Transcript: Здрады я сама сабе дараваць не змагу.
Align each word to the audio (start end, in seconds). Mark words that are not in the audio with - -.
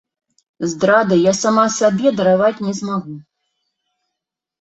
Здрады 0.69 1.15
я 1.23 1.33
сама 1.43 1.65
сабе 1.79 2.13
дараваць 2.21 2.63
не 2.69 2.73
змагу. 2.79 3.15